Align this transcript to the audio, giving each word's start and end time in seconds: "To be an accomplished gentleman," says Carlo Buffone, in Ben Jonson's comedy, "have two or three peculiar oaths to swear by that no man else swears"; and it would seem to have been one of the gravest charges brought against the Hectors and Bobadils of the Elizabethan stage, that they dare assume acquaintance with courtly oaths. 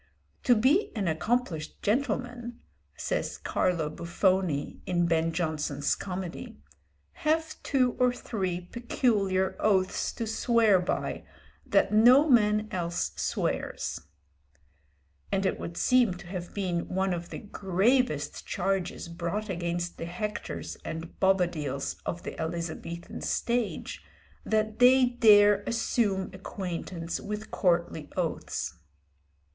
"To 0.45 0.55
be 0.55 0.91
an 0.95 1.07
accomplished 1.07 1.79
gentleman," 1.83 2.59
says 2.97 3.37
Carlo 3.37 3.87
Buffone, 3.87 4.81
in 4.87 5.05
Ben 5.05 5.31
Jonson's 5.31 5.93
comedy, 5.95 6.57
"have 7.21 7.61
two 7.61 7.91
or 7.99 8.11
three 8.11 8.61
peculiar 8.61 9.55
oaths 9.59 10.11
to 10.13 10.25
swear 10.25 10.79
by 10.79 11.23
that 11.67 11.93
no 11.93 12.27
man 12.27 12.67
else 12.71 13.11
swears"; 13.15 13.99
and 15.31 15.45
it 15.45 15.59
would 15.59 15.77
seem 15.77 16.15
to 16.15 16.25
have 16.25 16.51
been 16.51 16.89
one 16.89 17.13
of 17.13 17.29
the 17.29 17.37
gravest 17.37 18.43
charges 18.47 19.07
brought 19.07 19.49
against 19.49 19.99
the 19.99 20.05
Hectors 20.05 20.77
and 20.83 21.19
Bobadils 21.19 21.97
of 22.07 22.23
the 22.23 22.35
Elizabethan 22.41 23.21
stage, 23.21 24.03
that 24.43 24.79
they 24.79 25.05
dare 25.05 25.61
assume 25.67 26.31
acquaintance 26.33 27.19
with 27.21 27.51
courtly 27.51 28.09
oaths. 28.17 28.73